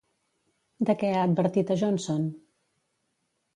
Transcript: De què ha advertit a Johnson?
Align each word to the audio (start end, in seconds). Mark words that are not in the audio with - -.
De 0.91 0.95
què 1.03 1.11
ha 1.17 1.27
advertit 1.27 1.71
a 1.71 1.79
Johnson? 1.83 2.27